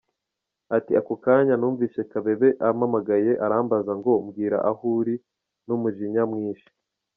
Ati 0.75 0.91
"Ako 0.99 1.13
kanya 1.23 1.53
numvise 1.57 1.99
Kabebe 2.11 2.49
ampamagaye, 2.67 3.31
arambaza 3.45 3.91
ngo 3.99 4.11
mbwira 4.25 4.57
aho 4.69 4.83
uri, 4.99 5.15
n’umujinya 5.65 6.23
mwinshi. 6.31 6.67